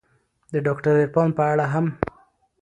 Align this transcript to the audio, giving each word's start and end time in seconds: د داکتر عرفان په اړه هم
د 0.53 0.55
داکتر 0.67 0.93
عرفان 1.01 1.29
په 1.37 1.43
اړه 1.51 1.65
هم 1.73 1.85